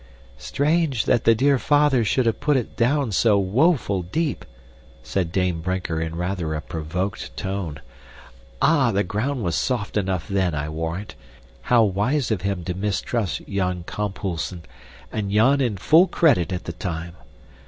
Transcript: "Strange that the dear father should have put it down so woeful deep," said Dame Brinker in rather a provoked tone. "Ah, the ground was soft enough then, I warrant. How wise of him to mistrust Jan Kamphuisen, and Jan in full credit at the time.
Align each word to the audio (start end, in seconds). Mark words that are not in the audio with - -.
"Strange 0.39 1.05
that 1.05 1.25
the 1.25 1.35
dear 1.35 1.59
father 1.59 2.03
should 2.03 2.25
have 2.25 2.39
put 2.39 2.57
it 2.57 2.75
down 2.75 3.11
so 3.11 3.37
woeful 3.37 4.01
deep," 4.01 4.45
said 5.03 5.31
Dame 5.31 5.61
Brinker 5.61 6.01
in 6.01 6.15
rather 6.15 6.55
a 6.55 6.61
provoked 6.61 7.37
tone. 7.37 7.79
"Ah, 8.63 8.91
the 8.91 9.03
ground 9.03 9.43
was 9.43 9.55
soft 9.55 9.97
enough 9.97 10.27
then, 10.27 10.55
I 10.55 10.69
warrant. 10.69 11.13
How 11.69 11.83
wise 11.83 12.31
of 12.31 12.41
him 12.41 12.63
to 12.63 12.73
mistrust 12.73 13.43
Jan 13.47 13.83
Kamphuisen, 13.83 14.63
and 15.11 15.29
Jan 15.29 15.61
in 15.61 15.77
full 15.77 16.07
credit 16.07 16.51
at 16.51 16.63
the 16.63 16.73
time. 16.73 17.13